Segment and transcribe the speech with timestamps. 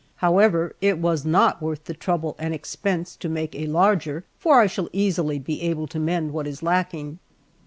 [0.15, 4.65] However, it was not worth the trouble and expense to make a larger; for I
[4.65, 7.19] shall easily be able to mend what is lacking.